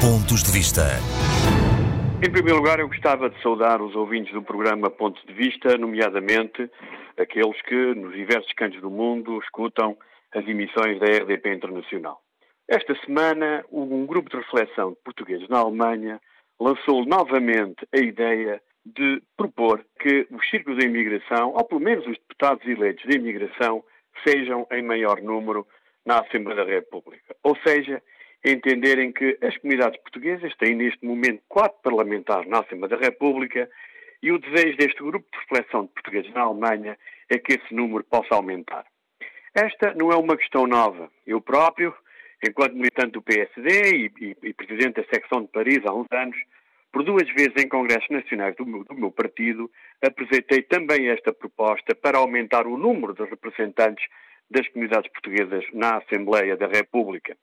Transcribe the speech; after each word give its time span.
Pontos 0.00 0.42
de 0.42 0.50
Vista. 0.50 0.96
Em 2.26 2.32
primeiro 2.32 2.56
lugar, 2.56 2.80
eu 2.80 2.88
gostava 2.88 3.28
de 3.28 3.38
saudar 3.42 3.82
os 3.82 3.94
ouvintes 3.94 4.32
do 4.32 4.42
programa 4.42 4.88
Pontos 4.88 5.22
de 5.26 5.34
Vista, 5.34 5.76
nomeadamente 5.76 6.70
aqueles 7.18 7.60
que, 7.60 7.94
nos 7.94 8.14
diversos 8.14 8.50
cantos 8.54 8.80
do 8.80 8.88
mundo, 8.88 9.38
escutam 9.40 9.98
as 10.34 10.48
emissões 10.48 10.98
da 10.98 11.04
RDP 11.04 11.52
Internacional. 11.52 12.18
Esta 12.66 12.94
semana, 13.04 13.62
um 13.70 14.06
grupo 14.06 14.30
de 14.30 14.38
reflexão 14.38 14.92
de 14.92 14.96
portugueses 15.04 15.46
na 15.50 15.58
Alemanha 15.58 16.18
lançou 16.58 17.04
novamente 17.04 17.86
a 17.94 17.98
ideia 17.98 18.62
de 18.86 19.22
propor 19.36 19.84
que 20.00 20.26
os 20.30 20.48
círculos 20.48 20.78
de 20.78 20.86
imigração, 20.86 21.52
ou 21.52 21.64
pelo 21.66 21.82
menos 21.82 22.06
os 22.06 22.16
deputados 22.16 22.66
eleitos 22.66 23.04
de 23.06 23.18
imigração, 23.18 23.84
sejam 24.26 24.66
em 24.72 24.82
maior 24.82 25.20
número 25.20 25.66
na 26.06 26.20
Assembleia 26.20 26.64
da 26.64 26.70
República. 26.70 27.36
Ou 27.42 27.54
seja, 27.66 28.02
entenderem 28.44 29.12
que 29.12 29.38
as 29.42 29.56
comunidades 29.58 30.00
portuguesas 30.00 30.54
têm 30.56 30.74
neste 30.74 31.04
momento 31.04 31.42
quatro 31.48 31.78
parlamentares 31.82 32.48
na 32.48 32.60
Assembleia 32.60 32.96
da 32.96 33.04
República 33.04 33.68
e 34.22 34.32
o 34.32 34.38
desejo 34.38 34.76
deste 34.76 35.02
grupo 35.02 35.26
de 35.32 35.38
reflexão 35.40 35.84
de 35.84 35.92
portugueses 35.92 36.32
na 36.32 36.42
Alemanha 36.42 36.98
é 37.28 37.38
que 37.38 37.54
esse 37.54 37.74
número 37.74 38.04
possa 38.04 38.34
aumentar. 38.34 38.84
Esta 39.54 39.94
não 39.94 40.10
é 40.10 40.16
uma 40.16 40.36
questão 40.36 40.66
nova. 40.66 41.10
Eu 41.26 41.40
próprio, 41.40 41.94
enquanto 42.46 42.74
militante 42.74 43.12
do 43.12 43.22
PSD 43.22 43.68
e, 43.96 44.12
e, 44.20 44.36
e 44.48 44.54
presidente 44.54 45.00
da 45.00 45.06
secção 45.12 45.42
de 45.42 45.48
Paris 45.48 45.80
há 45.84 45.92
uns 45.92 46.06
anos, 46.12 46.36
por 46.92 47.04
duas 47.04 47.28
vezes 47.30 47.54
em 47.56 47.68
congressos 47.68 48.08
nacionais 48.10 48.56
do 48.56 48.66
meu, 48.66 48.84
do 48.84 48.94
meu, 48.94 49.10
partido, 49.10 49.70
apresentei 50.02 50.62
também 50.62 51.08
esta 51.08 51.32
proposta 51.32 51.94
para 51.94 52.18
aumentar 52.18 52.66
o 52.66 52.76
número 52.76 53.14
de 53.14 53.24
representantes 53.24 54.04
das 54.50 54.68
comunidades 54.68 55.10
portuguesas 55.12 55.64
na 55.72 55.98
Assembleia 55.98 56.56
da 56.56 56.66
República. 56.66 57.36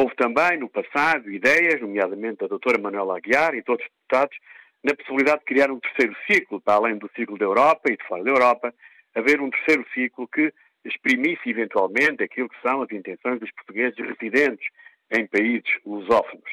Houve 0.00 0.14
também, 0.14 0.56
no 0.60 0.68
passado, 0.68 1.28
ideias, 1.28 1.80
nomeadamente 1.80 2.36
da 2.36 2.46
doutora 2.46 2.80
Manuela 2.80 3.16
Aguiar 3.16 3.52
e 3.56 3.64
de 3.64 3.68
outros 3.68 3.90
deputados, 3.90 4.38
na 4.84 4.94
possibilidade 4.94 5.40
de 5.40 5.46
criar 5.46 5.72
um 5.72 5.80
terceiro 5.80 6.16
ciclo, 6.30 6.60
para 6.60 6.74
além 6.74 6.98
do 6.98 7.10
ciclo 7.16 7.36
da 7.36 7.44
Europa 7.44 7.90
e 7.90 7.96
de 7.96 8.06
fora 8.06 8.22
da 8.22 8.30
Europa, 8.30 8.72
haver 9.16 9.40
um 9.40 9.50
terceiro 9.50 9.84
ciclo 9.92 10.28
que 10.28 10.54
exprimisse 10.84 11.50
eventualmente 11.50 12.22
aquilo 12.22 12.48
que 12.48 12.62
são 12.62 12.80
as 12.80 12.92
intenções 12.92 13.40
dos 13.40 13.50
portugueses 13.50 13.98
residentes 13.98 14.68
em 15.10 15.26
países 15.26 15.68
lusófonos. 15.84 16.48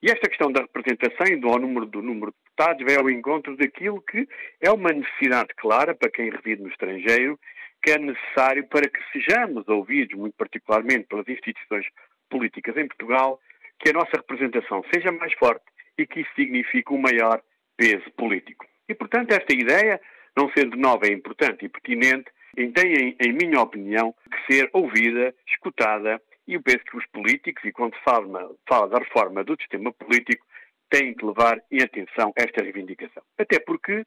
E 0.00 0.08
esta 0.08 0.28
questão 0.28 0.52
da 0.52 0.60
representação 0.60 1.26
e 1.26 1.40
do 1.40 1.58
número 1.58 1.86
do 1.86 2.00
número 2.00 2.30
de 2.30 2.38
deputados 2.44 2.86
vai 2.86 3.02
ao 3.02 3.10
encontro 3.10 3.56
daquilo 3.56 4.00
que 4.00 4.28
é 4.60 4.70
uma 4.70 4.92
necessidade 4.92 5.48
clara 5.56 5.92
para 5.92 6.08
quem 6.08 6.30
reside 6.30 6.62
no 6.62 6.68
estrangeiro, 6.68 7.36
que 7.82 7.90
é 7.90 7.98
necessário 7.98 8.64
para 8.68 8.88
que 8.88 9.00
sejamos 9.12 9.66
ouvidos, 9.66 10.16
muito 10.16 10.36
particularmente 10.36 11.08
pelas 11.08 11.26
instituições 11.26 11.84
políticas 12.28 12.76
em 12.76 12.86
Portugal, 12.86 13.40
que 13.78 13.90
a 13.90 13.92
nossa 13.92 14.12
representação 14.12 14.82
seja 14.92 15.12
mais 15.12 15.32
forte 15.34 15.64
e 15.98 16.06
que 16.06 16.20
isso 16.20 16.30
signifique 16.34 16.92
um 16.92 16.98
maior 16.98 17.42
peso 17.76 18.10
político. 18.12 18.66
E, 18.88 18.94
portanto, 18.94 19.32
esta 19.32 19.54
ideia, 19.54 20.00
não 20.36 20.50
sendo 20.56 20.76
nova, 20.76 21.06
é 21.06 21.12
importante 21.12 21.64
e 21.64 21.68
pertinente, 21.68 22.30
tem, 22.74 23.16
em 23.20 23.32
minha 23.32 23.60
opinião, 23.60 24.14
que 24.30 24.54
ser 24.54 24.70
ouvida, 24.72 25.34
escutada, 25.46 26.20
e 26.46 26.54
eu 26.54 26.62
penso 26.62 26.84
que 26.84 26.96
os 26.96 27.06
políticos, 27.06 27.62
e 27.64 27.72
quando 27.72 27.96
fala, 28.04 28.50
fala 28.68 28.88
da 28.88 28.98
reforma 28.98 29.44
do 29.44 29.56
sistema 29.60 29.92
político, 29.92 30.46
têm 30.88 31.14
que 31.14 31.24
levar 31.24 31.60
em 31.70 31.82
atenção 31.82 32.32
esta 32.36 32.62
reivindicação. 32.62 33.22
Até 33.36 33.58
porque, 33.58 34.04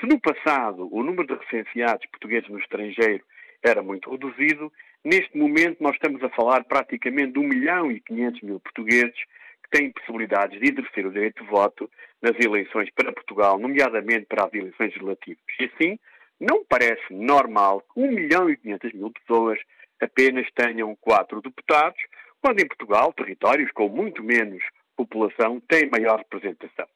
se 0.00 0.06
no 0.06 0.18
passado 0.18 0.88
o 0.90 1.02
número 1.02 1.26
de 1.26 1.44
recenseados 1.44 2.06
portugueses 2.10 2.48
no 2.48 2.58
estrangeiro 2.58 3.24
era 3.62 3.82
muito 3.82 4.10
reduzido, 4.10 4.72
neste 5.04 5.36
momento 5.36 5.82
nós 5.82 5.94
estamos 5.94 6.22
a 6.22 6.30
falar 6.30 6.64
praticamente 6.64 7.32
de 7.32 7.38
1 7.38 7.42
milhão 7.42 7.92
e 7.92 8.00
500 8.00 8.42
mil 8.42 8.60
portugueses 8.60 9.14
que 9.62 9.70
têm 9.70 9.92
possibilidades 9.92 10.58
de 10.58 10.72
exercer 10.72 11.06
o 11.06 11.12
direito 11.12 11.44
de 11.44 11.50
voto 11.50 11.90
nas 12.22 12.32
eleições 12.42 12.88
para 12.94 13.12
Portugal, 13.12 13.58
nomeadamente 13.58 14.26
para 14.26 14.46
as 14.46 14.54
eleições 14.54 14.92
legislativas. 14.92 15.42
E 15.60 15.64
assim, 15.64 15.98
não 16.40 16.64
parece 16.64 17.12
normal 17.12 17.82
que 17.92 18.00
1 18.00 18.10
milhão 18.10 18.50
e 18.50 18.56
500 18.56 18.92
mil 18.94 19.10
pessoas 19.10 19.58
apenas 20.00 20.46
tenham 20.54 20.96
quatro 20.96 21.40
deputados, 21.40 22.00
quando 22.40 22.60
em 22.60 22.66
Portugal, 22.66 23.12
territórios 23.12 23.70
com 23.72 23.88
muito 23.88 24.22
menos 24.22 24.62
população 24.96 25.60
têm 25.68 25.88
maior 25.90 26.18
representação. 26.18 26.86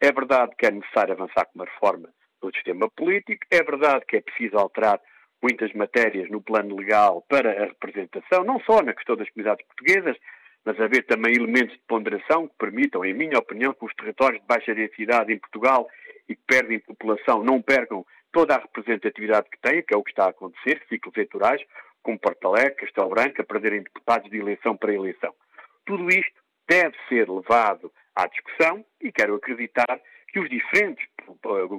É 0.00 0.12
verdade 0.12 0.54
que 0.58 0.66
é 0.66 0.70
necessário 0.70 1.14
avançar 1.14 1.46
com 1.46 1.58
uma 1.58 1.64
reforma 1.64 2.08
do 2.40 2.50
sistema 2.54 2.88
político, 2.90 3.46
é 3.50 3.62
verdade 3.62 4.04
que 4.06 4.16
é 4.16 4.20
preciso 4.20 4.56
alterar 4.58 5.00
muitas 5.42 5.72
matérias 5.74 6.30
no 6.30 6.40
plano 6.40 6.76
legal 6.76 7.24
para 7.28 7.50
a 7.50 7.66
representação, 7.66 8.44
não 8.44 8.60
só 8.60 8.82
na 8.82 8.94
questão 8.94 9.16
das 9.16 9.28
comunidades 9.30 9.66
portuguesas, 9.66 10.16
mas 10.64 10.80
haver 10.80 11.04
também 11.06 11.34
elementos 11.34 11.74
de 11.74 11.82
ponderação 11.86 12.48
que 12.48 12.54
permitam, 12.58 13.04
em 13.04 13.14
minha 13.14 13.38
opinião, 13.38 13.72
que 13.72 13.84
os 13.84 13.94
territórios 13.94 14.40
de 14.40 14.46
baixa 14.46 14.74
densidade 14.74 15.32
em 15.32 15.38
Portugal 15.38 15.88
e 16.28 16.34
que 16.34 16.42
perdem 16.46 16.80
população 16.80 17.44
não 17.44 17.62
percam 17.62 18.04
toda 18.32 18.56
a 18.56 18.58
representatividade 18.58 19.48
que 19.48 19.60
têm, 19.60 19.82
que 19.82 19.94
é 19.94 19.96
o 19.96 20.02
que 20.02 20.10
está 20.10 20.24
a 20.24 20.30
acontecer, 20.30 20.82
ciclos 20.88 21.14
eleitorais, 21.16 21.62
como 22.02 22.18
Porto 22.18 22.48
Alegre, 22.48 22.74
Castelo 22.74 23.10
Branco, 23.10 23.40
a 23.40 23.44
perderem 23.44 23.82
deputados 23.82 24.28
de 24.28 24.38
eleição 24.38 24.76
para 24.76 24.92
eleição. 24.92 25.32
Tudo 25.84 26.08
isto 26.08 26.40
deve 26.68 26.96
ser 27.08 27.30
levado 27.30 27.92
à 28.14 28.26
discussão 28.26 28.84
e 29.00 29.12
quero 29.12 29.36
acreditar 29.36 30.00
que 30.28 30.40
os 30.40 30.50
diferentes 30.50 31.06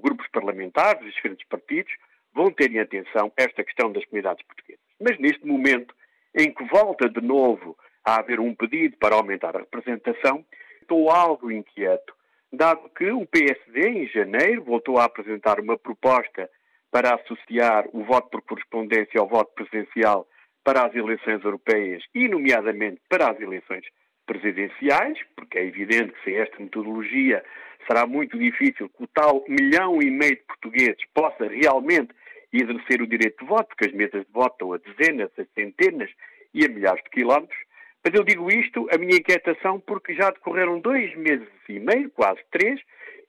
grupos 0.01 0.27
parlamentares, 0.29 1.05
os 1.05 1.13
diferentes 1.13 1.45
partidos, 1.47 1.91
vão 2.37 2.51
ter 2.51 2.71
em 2.71 2.79
atenção 2.79 3.33
esta 3.35 3.63
questão 3.63 3.91
das 3.91 4.05
comunidades 4.05 4.45
portuguesas. 4.45 4.85
Mas 5.01 5.17
neste 5.17 5.43
momento 5.45 5.93
em 6.35 6.53
que 6.53 6.63
volta 6.65 7.09
de 7.09 7.19
novo 7.19 7.75
a 8.05 8.19
haver 8.19 8.39
um 8.39 8.53
pedido 8.53 8.95
para 8.97 9.15
aumentar 9.15 9.55
a 9.55 9.61
representação, 9.61 10.45
estou 10.79 11.09
algo 11.09 11.51
inquieto, 11.51 12.13
dado 12.53 12.87
que 12.95 13.11
o 13.11 13.25
PSD, 13.25 13.89
em 13.89 14.07
janeiro, 14.07 14.63
voltou 14.63 14.99
a 14.99 15.05
apresentar 15.05 15.59
uma 15.59 15.77
proposta 15.77 16.47
para 16.91 17.15
associar 17.15 17.85
o 17.91 18.03
voto 18.03 18.29
por 18.29 18.43
correspondência 18.43 19.19
ao 19.19 19.27
voto 19.27 19.51
presencial 19.55 20.27
para 20.63 20.85
as 20.85 20.95
eleições 20.95 21.43
europeias 21.43 22.03
e, 22.13 22.27
nomeadamente, 22.27 23.01
para 23.09 23.31
as 23.31 23.39
eleições 23.41 23.85
presidenciais, 24.27 25.17
porque 25.35 25.57
é 25.57 25.65
evidente 25.65 26.13
que 26.13 26.23
sem 26.23 26.35
esta 26.35 26.59
metodologia 26.59 27.43
será 27.87 28.05
muito 28.05 28.37
difícil 28.37 28.89
que 28.89 29.03
o 29.03 29.07
tal 29.07 29.43
milhão 29.47 29.99
e 30.01 30.11
meio 30.11 30.35
de 30.35 30.43
portugueses 30.43 31.03
possa 31.13 31.47
realmente 31.47 32.13
e 32.51 32.61
exercer 32.61 33.01
o 33.01 33.07
direito 33.07 33.39
de 33.39 33.45
voto, 33.45 33.67
porque 33.67 33.87
as 33.87 33.93
mesas 33.93 34.25
de 34.25 34.31
voto 34.31 34.53
estão 34.53 34.73
a 34.73 34.77
dezenas, 34.77 35.31
a 35.37 35.45
centenas 35.53 36.09
e 36.53 36.65
a 36.65 36.69
milhares 36.69 37.03
de 37.03 37.09
quilómetros. 37.09 37.59
Mas 38.03 38.13
eu 38.13 38.23
digo 38.23 38.49
isto, 38.49 38.87
a 38.91 38.97
minha 38.97 39.17
inquietação, 39.17 39.79
porque 39.79 40.13
já 40.13 40.29
decorreram 40.29 40.79
dois 40.79 41.13
meses 41.15 41.47
e 41.67 41.79
meio, 41.79 42.09
quase 42.11 42.39
três, 42.51 42.79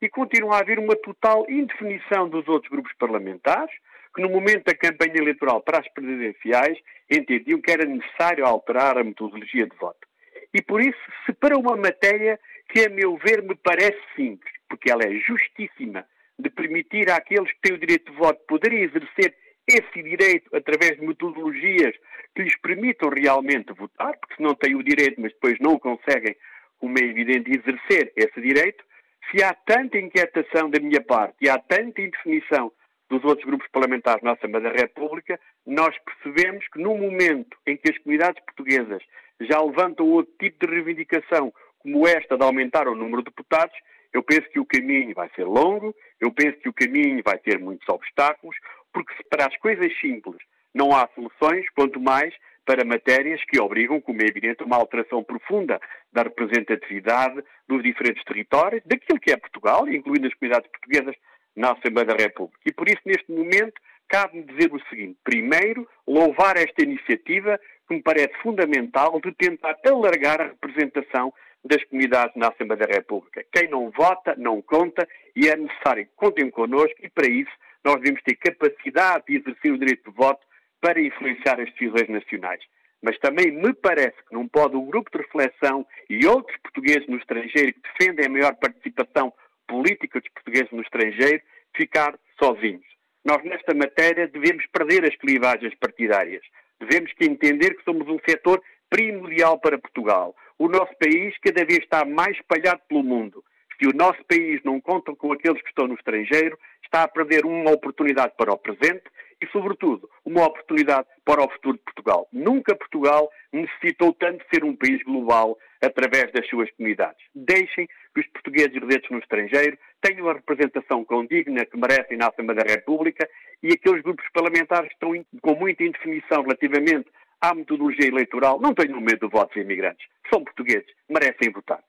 e 0.00 0.08
continua 0.08 0.56
a 0.56 0.60
haver 0.60 0.78
uma 0.78 0.94
total 0.96 1.44
indefinição 1.48 2.28
dos 2.28 2.46
outros 2.46 2.70
grupos 2.70 2.92
parlamentares, 2.98 3.74
que 4.14 4.22
no 4.22 4.30
momento 4.30 4.64
da 4.64 4.74
campanha 4.74 5.16
eleitoral 5.16 5.60
para 5.60 5.80
as 5.80 5.88
presidenciais 5.88 6.78
entendiam 7.10 7.60
que 7.60 7.70
era 7.70 7.84
necessário 7.84 8.46
alterar 8.46 8.96
a 8.96 9.04
metodologia 9.04 9.66
de 9.66 9.76
voto. 9.76 10.06
E 10.54 10.62
por 10.62 10.80
isso, 10.80 10.98
se 11.26 11.32
para 11.32 11.58
uma 11.58 11.76
matéria 11.76 12.38
que, 12.68 12.86
a 12.86 12.88
meu 12.88 13.16
ver, 13.16 13.42
me 13.42 13.54
parece 13.56 13.98
simples, 14.14 14.52
porque 14.68 14.90
ela 14.90 15.04
é 15.04 15.14
justíssima, 15.18 16.06
de 16.38 16.50
permitir 16.50 17.10
àqueles 17.10 17.50
que 17.52 17.60
têm 17.60 17.76
o 17.76 17.80
direito 17.80 18.10
de 18.10 18.18
voto 18.18 18.40
poderem 18.46 18.82
exercer 18.82 19.34
esse 19.66 20.02
direito 20.02 20.54
através 20.54 20.98
de 20.98 21.06
metodologias 21.06 21.94
que 22.34 22.42
lhes 22.42 22.56
permitam 22.60 23.10
realmente 23.10 23.72
votar, 23.72 24.16
porque 24.18 24.36
se 24.36 24.42
não 24.42 24.54
têm 24.54 24.74
o 24.74 24.82
direito, 24.82 25.20
mas 25.20 25.32
depois 25.32 25.58
não 25.60 25.78
conseguem, 25.78 26.34
como 26.78 26.98
é 26.98 27.02
evidente, 27.02 27.50
exercer 27.50 28.12
esse 28.16 28.40
direito, 28.40 28.82
se 29.30 29.42
há 29.42 29.52
tanta 29.52 29.98
inquietação 29.98 30.70
da 30.70 30.80
minha 30.80 31.02
parte 31.02 31.36
e 31.42 31.50
há 31.50 31.58
tanta 31.58 32.00
indefinição 32.00 32.72
dos 33.10 33.24
outros 33.24 33.46
grupos 33.46 33.68
parlamentares 33.68 34.22
na 34.22 34.32
Assembleia 34.32 34.72
da 34.72 34.80
República, 34.80 35.38
nós 35.66 35.94
percebemos 35.98 36.66
que 36.68 36.80
no 36.80 36.96
momento 36.96 37.56
em 37.66 37.76
que 37.76 37.90
as 37.90 37.98
comunidades 37.98 38.42
portuguesas 38.44 39.02
já 39.40 39.60
levantam 39.60 40.06
outro 40.06 40.32
tipo 40.38 40.66
de 40.66 40.72
reivindicação, 40.72 41.52
como 41.78 42.06
esta 42.06 42.36
de 42.36 42.44
aumentar 42.44 42.88
o 42.88 42.94
número 42.94 43.22
de 43.22 43.30
deputados, 43.30 43.74
eu 44.12 44.22
penso 44.22 44.48
que 44.50 44.60
o 44.60 44.66
caminho 44.66 45.14
vai 45.14 45.30
ser 45.34 45.44
longo, 45.44 45.94
eu 46.20 46.32
penso 46.32 46.58
que 46.58 46.68
o 46.68 46.72
caminho 46.72 47.22
vai 47.24 47.38
ter 47.38 47.58
muitos 47.58 47.88
obstáculos, 47.88 48.56
porque 48.92 49.14
se 49.16 49.24
para 49.28 49.46
as 49.46 49.56
coisas 49.58 49.92
simples 50.00 50.38
não 50.74 50.94
há 50.94 51.08
soluções, 51.14 51.68
quanto 51.70 52.00
mais 52.00 52.34
para 52.64 52.84
matérias 52.84 53.42
que 53.46 53.58
obrigam, 53.58 54.00
como 54.00 54.20
é 54.20 54.26
evidente, 54.26 54.62
uma 54.62 54.76
alteração 54.76 55.24
profunda 55.24 55.80
da 56.12 56.22
representatividade 56.22 57.42
dos 57.66 57.82
diferentes 57.82 58.22
territórios, 58.24 58.82
daquilo 58.84 59.18
que 59.18 59.32
é 59.32 59.36
Portugal, 59.38 59.88
incluindo 59.88 60.26
as 60.26 60.34
comunidades 60.34 60.70
portuguesas 60.70 61.16
na 61.56 61.72
Assembleia 61.72 62.06
da 62.06 62.14
República. 62.14 62.60
E 62.66 62.72
por 62.72 62.86
isso, 62.86 63.00
neste 63.06 63.32
momento, 63.32 63.80
cabe-me 64.06 64.44
dizer 64.44 64.72
o 64.72 64.80
seguinte: 64.88 65.18
primeiro, 65.24 65.88
louvar 66.06 66.56
esta 66.56 66.82
iniciativa 66.82 67.58
que 67.88 67.94
me 67.94 68.02
parece 68.02 68.34
fundamental 68.42 69.18
de 69.20 69.32
tentar 69.32 69.76
alargar 69.86 70.40
a 70.40 70.48
representação 70.48 71.32
das 71.64 71.82
comunidades 71.84 72.34
na 72.36 72.48
Assembleia 72.48 72.86
da 72.86 72.94
República. 72.94 73.44
Quem 73.52 73.68
não 73.68 73.90
vota, 73.90 74.34
não 74.36 74.62
conta 74.62 75.06
e 75.34 75.48
é 75.48 75.56
necessário 75.56 76.06
que 76.06 76.12
contem 76.16 76.50
connosco 76.50 76.96
e, 77.02 77.08
para 77.10 77.28
isso, 77.28 77.50
nós 77.84 77.96
devemos 77.96 78.22
ter 78.22 78.36
capacidade 78.36 79.24
de 79.28 79.36
exercer 79.36 79.72
o 79.72 79.78
direito 79.78 80.10
de 80.10 80.16
voto 80.16 80.46
para 80.80 81.00
influenciar 81.00 81.60
as 81.60 81.70
decisões 81.72 82.08
nacionais. 82.08 82.62
mas 83.02 83.18
também 83.18 83.52
me 83.52 83.72
parece 83.74 84.16
que 84.28 84.34
não 84.34 84.48
pode 84.48 84.76
o 84.76 84.82
grupo 84.82 85.10
de 85.10 85.18
reflexão 85.18 85.86
e 86.10 86.26
outros 86.26 86.56
portugueses 86.58 87.06
no 87.08 87.16
estrangeiro 87.16 87.72
que 87.74 87.80
defendem 87.98 88.26
a 88.26 88.28
maior 88.28 88.54
participação 88.56 89.32
política 89.66 90.20
dos 90.20 90.28
portugueses 90.30 90.70
no 90.72 90.82
estrangeiro 90.82 91.42
ficar 91.76 92.18
sozinhos. 92.42 92.86
Nós, 93.24 93.42
nesta 93.44 93.74
matéria, 93.74 94.26
devemos 94.26 94.64
perder 94.66 95.04
as 95.04 95.14
clivagens 95.16 95.74
partidárias. 95.76 96.42
Devemos 96.80 97.12
que 97.12 97.24
entender 97.24 97.76
que 97.76 97.84
somos 97.84 98.08
um 98.08 98.18
setor 98.26 98.62
primordial 98.88 99.58
para 99.60 99.78
Portugal. 99.78 100.34
O 100.58 100.68
nosso 100.68 100.92
país 100.98 101.36
cada 101.38 101.64
vez 101.64 101.78
está 101.78 102.04
mais 102.04 102.36
espalhado 102.36 102.80
pelo 102.88 103.04
mundo. 103.04 103.44
Se 103.80 103.86
o 103.86 103.96
nosso 103.96 104.22
país 104.24 104.60
não 104.64 104.80
conta 104.80 105.14
com 105.14 105.32
aqueles 105.32 105.62
que 105.62 105.68
estão 105.68 105.86
no 105.86 105.94
estrangeiro, 105.94 106.58
está 106.82 107.04
a 107.04 107.08
perder 107.08 107.46
uma 107.46 107.70
oportunidade 107.70 108.32
para 108.36 108.52
o 108.52 108.58
presente 108.58 109.04
e, 109.40 109.46
sobretudo, 109.52 110.10
uma 110.24 110.44
oportunidade 110.46 111.06
para 111.24 111.44
o 111.44 111.50
futuro 111.50 111.76
de 111.76 111.84
Portugal. 111.84 112.28
Nunca 112.32 112.74
Portugal 112.74 113.30
necessitou 113.52 114.12
tanto 114.14 114.44
ser 114.52 114.64
um 114.64 114.74
país 114.74 115.00
global 115.04 115.56
através 115.80 116.32
das 116.32 116.44
suas 116.48 116.68
comunidades. 116.72 117.24
Deixem 117.32 117.86
que 118.12 118.20
os 118.20 118.26
portugueses 118.26 118.74
residentes 118.74 119.10
no 119.10 119.20
estrangeiro 119.20 119.78
tenham 120.02 120.28
a 120.28 120.34
representação 120.34 121.04
condigna 121.04 121.64
que 121.64 121.76
merecem 121.76 122.16
na 122.16 122.30
Assembleia 122.30 122.64
da 122.64 122.72
República 122.72 123.28
e 123.62 123.72
aqueles 123.72 124.02
grupos 124.02 124.26
parlamentares 124.32 124.88
que 124.88 124.94
estão 124.94 125.24
com 125.40 125.54
muita 125.54 125.84
indefinição 125.84 126.42
relativamente 126.42 127.08
à 127.40 127.54
metodologia 127.54 128.06
eleitoral, 128.06 128.60
não 128.60 128.74
tenham 128.74 129.00
medo 129.00 129.26
de 129.26 129.32
votos 129.32 129.56
imigrantes. 129.56 130.06
São 130.32 130.44
portugueses, 130.44 130.86
merecem 131.08 131.50
votar. 131.52 131.80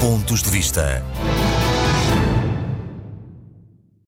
Pontos 0.00 0.42
de 0.42 0.50
vista. 0.50 1.02